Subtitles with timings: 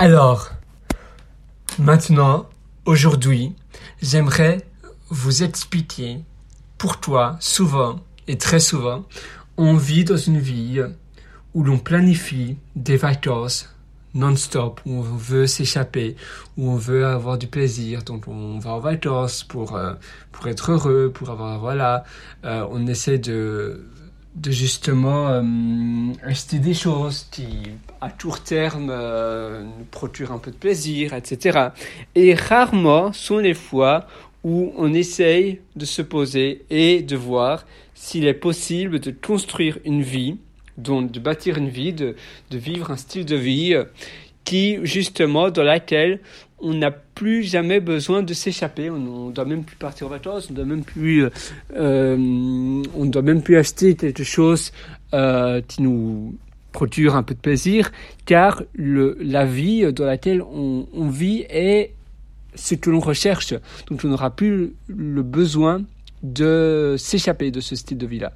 [0.00, 0.48] Alors,
[1.78, 2.48] maintenant,
[2.86, 3.52] aujourd'hui,
[4.00, 4.62] j'aimerais
[5.10, 6.24] vous expliquer
[6.78, 9.04] pour toi, souvent et très souvent,
[9.58, 10.80] on vit dans une vie
[11.52, 13.68] où l'on planifie des vacances
[14.14, 16.16] non-stop, où on veut s'échapper,
[16.56, 19.92] où on veut avoir du plaisir, donc on va en vacances pour, euh,
[20.32, 22.04] pour être heureux, pour avoir, voilà,
[22.46, 23.84] euh, on essaie de,
[24.34, 25.42] de justement euh,
[26.22, 27.46] acheter des choses qui,
[28.00, 31.68] à court terme, nous procurent un peu de plaisir, etc.
[32.14, 34.06] Et rarement sont les fois
[34.44, 40.02] où on essaye de se poser et de voir s'il est possible de construire une
[40.02, 40.38] vie
[40.80, 42.16] donc de bâtir une vie, de,
[42.50, 43.84] vivre un style de vie euh,
[44.44, 46.20] qui, justement, dans laquelle
[46.60, 48.90] on n'a plus jamais besoin de s'échapper.
[48.90, 51.30] On ne doit même plus partir en vacances, on doit même plus, euh,
[51.76, 54.72] euh, doit même plus acheter quelque chose
[55.68, 56.36] qui nous
[56.72, 57.90] procure un peu de plaisir,
[58.26, 61.94] car la vie dans laquelle on, on vit est
[62.54, 63.54] ce que l'on recherche.
[63.88, 65.82] Donc on n'aura plus le besoin
[66.22, 68.32] de s'échapper de ce style de vie-là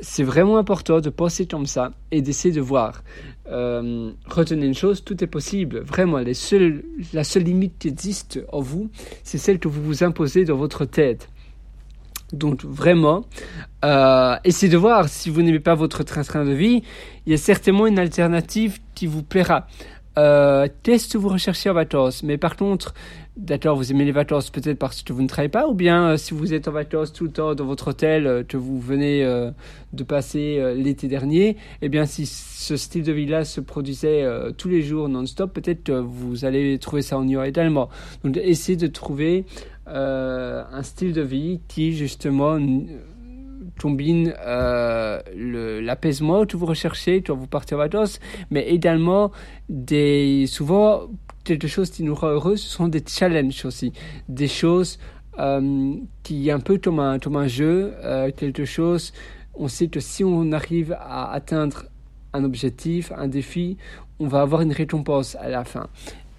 [0.00, 3.02] c'est vraiment important de penser comme ça et d'essayer de voir.
[3.48, 5.80] Euh, retenez une chose, tout est possible.
[5.80, 8.90] Vraiment, la seule limite qui existe en vous,
[9.24, 11.28] c'est celle que vous vous imposez dans votre tête.
[12.32, 13.24] Donc vraiment,
[13.84, 16.82] euh, essayez de voir si vous n'aimez pas votre train-train de vie,
[17.26, 19.66] il y a certainement une alternative qui vous plaira.
[20.18, 22.94] Euh, qu'est-ce que vous recherchez en vacances Mais par contre,
[23.36, 26.16] d'accord, vous aimez les vacances peut-être parce que vous ne travaillez pas, ou bien euh,
[26.16, 29.24] si vous êtes en vacances tout le temps dans votre hôtel euh, que vous venez
[29.24, 29.50] euh,
[29.92, 34.24] de passer l'été dernier, eh bien si ce style de vie-là se produisait
[34.56, 37.88] tous les jours non-stop, peut-être que vous allez trouver ça ennuyant également.
[38.22, 39.46] Donc essayez de trouver
[39.86, 42.58] un style de vie qui justement
[43.80, 44.34] combine
[45.34, 49.32] l'apaisement que vous recherchez quand vous partez en vacances, mais également
[49.68, 51.08] des souvent
[51.44, 53.92] quelque chose qui nous rend heureux, ce sont des challenges aussi,
[54.28, 54.98] des choses
[55.38, 59.12] euh, qui est un peu comme un, comme un jeu, euh, quelque chose,
[59.54, 61.84] on sait que si on arrive à atteindre
[62.32, 63.76] un objectif, un défi,
[64.18, 65.88] on va avoir une récompense à la fin.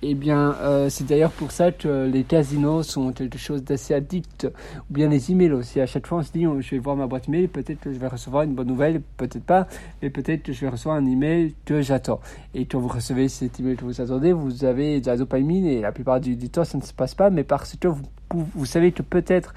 [0.04, 4.46] Eh bien, euh, c'est d'ailleurs pour ça que les casinos sont quelque chose d'assez addict,
[4.90, 5.80] ou bien les emails aussi.
[5.80, 8.00] À chaque fois, on se dit, je vais voir ma boîte mail, peut-être que je
[8.00, 9.68] vais recevoir une bonne nouvelle, peut-être pas,
[10.02, 12.20] mais peut-être que je vais recevoir un email que j'attends.
[12.56, 15.82] Et quand vous recevez cet email que vous attendez, vous avez de la dopamine, et
[15.82, 18.02] la plupart du, temps, ça ne se passe pas, mais parce que vous,
[18.32, 19.54] vous savez que peut-être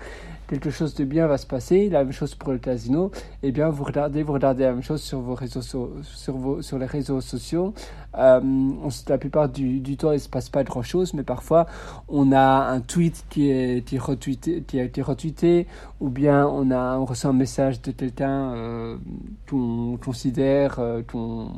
[0.48, 3.10] quelque chose de bien va se passer, la même chose pour le casino,
[3.42, 5.90] eh bien vous regardez, vous regardez la même chose sur vos réseaux, sur,
[6.60, 7.74] sur les réseaux sociaux.
[8.16, 8.40] Euh,
[9.08, 11.66] la plupart du, du, temps, il ne se passe pas grand chose, mais parfois
[12.08, 13.98] on a un tweet qui, est, qui,
[14.66, 15.66] qui a été retweeté,
[16.00, 18.96] ou bien on, a, on reçoit un message de quelqu'un euh,
[19.48, 21.50] qu'on considère, euh, qu'on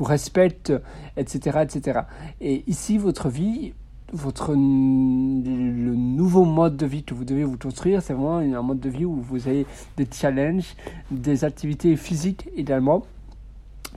[0.00, 0.72] respecte,
[1.16, 2.00] etc., etc.
[2.40, 3.72] Et ici, votre vie,
[4.12, 5.94] votre le
[6.34, 9.04] nouveau mode de vie que vous devez vous construire, c'est vraiment un mode de vie
[9.04, 10.74] où vous avez des challenges,
[11.12, 13.04] des activités physiques également.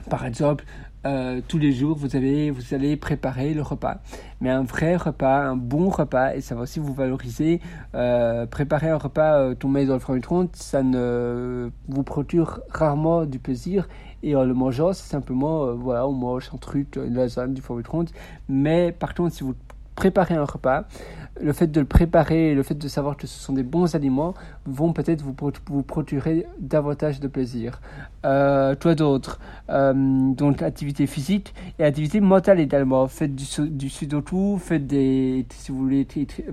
[0.08, 0.64] Par exemple,
[1.04, 3.98] euh, tous les jours, vous, avez, vous allez préparer le repas.
[4.40, 7.60] Mais un vrai repas, un bon repas, et ça va aussi vous valoriser.
[7.96, 13.24] Euh, préparer un repas euh, tombé dans le four micro ça ne vous procure rarement
[13.24, 13.88] du plaisir.
[14.22, 17.76] Et en le mangeant, c'est simplement, voilà, on mange un truc, une lasagne du four
[17.76, 18.04] micro
[18.48, 19.54] Mais par contre, si vous
[19.98, 20.84] préparer un repas,
[21.40, 24.34] le fait de le préparer, le fait de savoir que ce sont des bons aliments
[24.64, 25.34] vont peut-être vous,
[25.66, 27.80] vous procurer davantage de plaisir.
[28.24, 29.92] Euh, toi d'autres, euh,
[30.34, 33.08] donc activité physique et activité mentale également.
[33.08, 36.06] Faites du, du sudoku, faites des, si vous voulez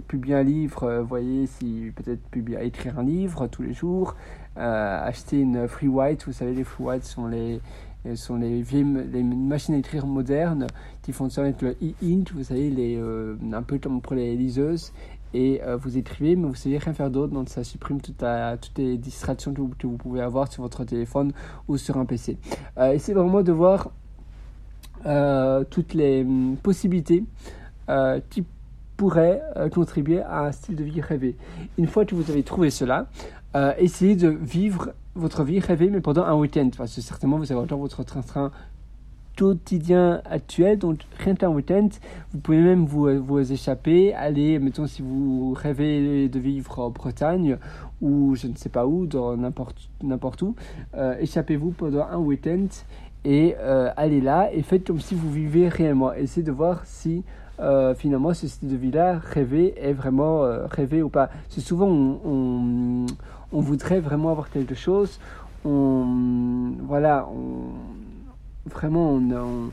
[0.07, 4.16] publier un livre, euh, voyez si peut-être publier, écrire un livre tous les jours,
[4.57, 7.62] euh, acheter une free white, vous savez les free white sont les
[8.05, 10.67] ce sont les vieilles les machines à écrire modernes
[11.01, 14.93] qui fonctionnent avec le e-ink, vous savez, les, euh, un peu comme pour les liseuses.
[15.33, 18.23] Et euh, vous écrivez, mais vous savez rien faire d'autre, donc ça supprime toute
[18.61, 21.33] toutes les distractions que vous, pouvez avoir sur votre téléphone
[21.67, 22.38] ou sur un PC.
[22.77, 23.91] Euh, essayez vraiment de voir
[25.69, 27.23] toutes les hum, possibilités
[28.30, 28.44] qui
[28.97, 31.36] pourraient contribuer à un style de vie rêvé.
[31.77, 33.07] Une fois que vous avez trouvé cela,
[33.77, 36.69] essayez de vivre votre vie rêvée, mais pendant un week-end.
[36.77, 38.51] Parce que certainement, vous avez encore votre train-train
[39.38, 41.89] quotidien actuel, donc rien qu'un week-end,
[42.31, 47.57] vous pouvez même vous, vous échapper, aller, mettons si vous rêvez de vivre en Bretagne
[48.01, 50.56] ou je ne sais pas où, dans n'importe, où,
[50.95, 52.68] euh, échappez-vous pendant un week-end
[53.24, 56.13] et euh, allez là et faites comme si vous vivez réellement.
[56.13, 57.24] Essayez de voir si
[57.60, 61.30] euh, finalement ce style de vie-là, rêver, est vraiment rêvé ou pas.
[61.50, 63.06] C'est souvent on
[63.52, 65.19] on voudrait vraiment avoir quelque chose,
[65.63, 69.72] on, voilà, on, vraiment, on,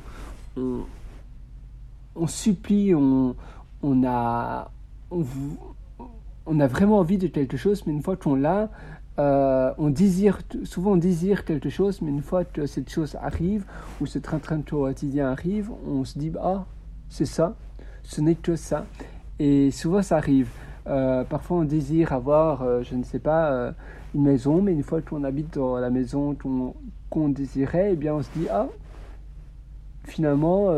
[2.15, 3.35] on supplie, on,
[3.83, 4.71] on a,
[5.11, 8.71] on, a vraiment envie de quelque chose, mais une fois qu'on l'a,
[9.19, 13.65] euh, on désire, souvent on désire quelque chose, mais une fois que cette chose arrive,
[14.01, 16.65] ou ce train-train quotidien arrive, on se dit, ah,
[17.09, 17.57] c'est ça,
[18.03, 18.87] ce n'est que ça.
[19.39, 20.49] Et souvent ça arrive.
[20.87, 23.73] Euh, parfois on désire avoir, euh, je ne sais pas,
[24.15, 26.37] une maison, mais une fois qu'on habite dans la maison
[27.11, 28.67] qu'on désirait, eh bien on se dit, ah,
[30.05, 30.69] finalement,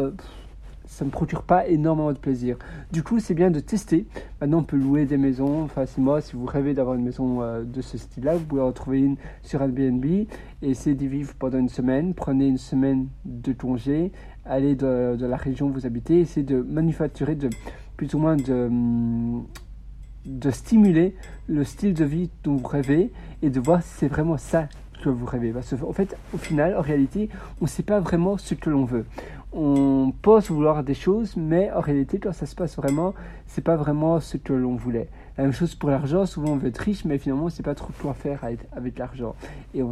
[0.94, 2.56] ça ne me procure pas énormément de plaisir.
[2.93, 4.06] Du coup, c'est bien de tester.
[4.41, 6.20] Maintenant, on peut louer des maisons facilement.
[6.20, 9.17] Si vous rêvez d'avoir une maison euh, de ce style-là, vous pouvez en trouver une
[9.43, 10.29] sur Airbnb et
[10.62, 12.14] essayer d'y vivre pendant une semaine.
[12.14, 14.12] Prenez une semaine de congé,
[14.44, 17.50] allez de, la région où vous habitez, essayez de manufacturer, de
[17.96, 18.70] plus ou moins de,
[20.26, 21.17] de stimuler
[21.49, 23.11] le style de vie dont vous rêvez
[23.43, 24.69] et de voir si c'est vraiment ça
[25.02, 25.50] que vous rêvez.
[25.50, 27.29] Parce qu'en fait, au final, en réalité,
[27.61, 29.06] on ne sait pas vraiment ce que l'on veut
[29.55, 33.15] on pense vouloir des choses, mais en réalité, quand ça se passe vraiment,
[33.47, 35.09] c'est pas vraiment ce que l'on voulait.
[35.39, 37.77] La même chose pour l'argent, souvent on veut être riche, mais finalement on sait pas
[37.77, 39.37] trop quoi faire avec, l'argent.
[39.73, 39.83] Et,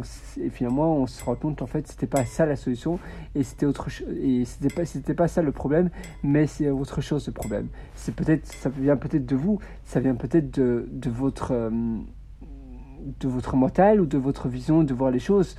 [0.49, 2.99] finalement, on se rend compte qu'en fait, c'était pas ça la solution,
[3.35, 3.87] et c'était autre
[4.21, 5.89] et c'était pas, ça le problème,
[6.23, 7.67] mais c'est autre chose le problème.
[7.95, 11.69] C'est peut-être, ça vient peut-être de vous, ça vient peut-être de, votre, euh,
[13.19, 15.55] de votre mental ou de votre vision de voir les choses.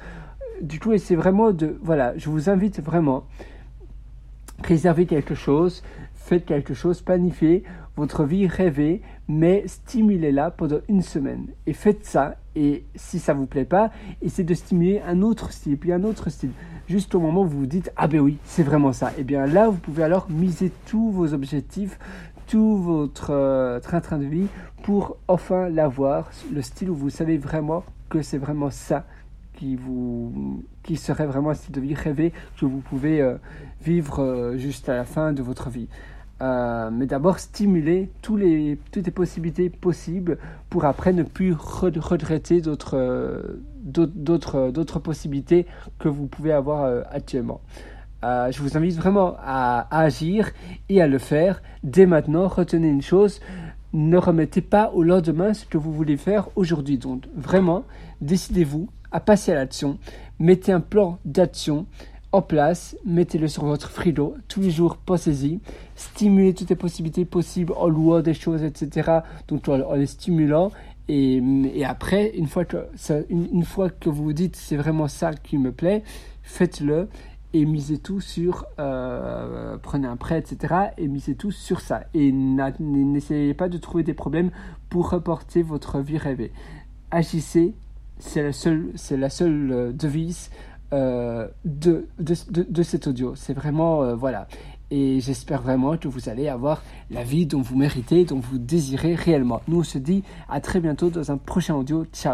[0.60, 3.24] Du coup, et vraiment de, voilà, je vous invite vraiment
[4.58, 5.82] Préservez quelque chose,
[6.14, 7.64] faites quelque chose, planifiez
[7.96, 11.46] votre vie, rêvez, mais stimulez-la pendant une semaine.
[11.66, 13.90] Et faites ça, et si ça vous plaît pas,
[14.20, 16.50] essayez de stimuler un autre style, puis un autre style.
[16.88, 19.10] Juste au moment où vous vous dites, ah ben oui, c'est vraiment ça.
[19.10, 21.98] Et eh bien là, vous pouvez alors miser tous vos objectifs,
[22.46, 24.48] tout votre euh, train-train de vie
[24.82, 29.06] pour enfin l'avoir, le style où vous savez vraiment que c'est vraiment ça
[29.56, 33.36] qui, vous, qui serait vraiment un style de vie rêvé que vous pouvez euh,
[33.82, 35.88] vivre euh, juste à la fin de votre vie.
[36.42, 42.60] Euh, mais d'abord stimuler tous les, toutes les possibilités possibles pour après ne plus regretter
[42.60, 43.46] d'autres,
[43.84, 45.66] d'autres possibilités
[45.98, 47.60] que vous pouvez avoir actuellement.
[48.22, 50.50] je vous invite vraiment à, agir
[50.88, 52.48] et à le faire dès maintenant.
[52.48, 53.40] Retenez une chose,
[53.94, 56.98] ne remettez pas au lendemain ce que vous voulez faire aujourd'hui.
[56.98, 57.84] Donc vraiment,
[58.20, 59.98] décidez-vous à passer à l'action.
[60.40, 61.86] Mettez un plan d'action
[62.32, 65.60] en place, mettez-le sur votre frigo, tous les jours, pensez-y,
[65.94, 69.20] stimulez toutes les possibilités possibles en louant des choses, etc.
[69.46, 70.72] Donc en, les stimulant.
[71.06, 71.40] Et,
[71.86, 72.88] après, une fois, que
[73.28, 76.02] une, fois que vous vous dites c'est vraiment ça qui me plaît,
[76.42, 77.08] faites-le
[77.54, 80.74] et misez tout sur, euh, prenez un prêt, etc.
[80.98, 82.02] et misez tout sur ça.
[82.12, 84.50] Et n'essayez pas de trouver des problèmes
[84.90, 86.52] pour reporter votre vie rêvée.
[87.10, 87.74] Agissez
[88.18, 90.50] c'est la seule, c'est la seule euh, devise
[90.92, 93.34] euh, de, de, de, cet audio.
[93.36, 94.46] C'est vraiment, voilà.
[94.90, 99.14] Et j'espère vraiment que vous allez avoir la vie dont vous méritez, dont vous désirez
[99.14, 99.62] réellement.
[99.68, 102.04] Nous, on se dit à très bientôt dans un prochain audio.
[102.12, 102.32] Ciao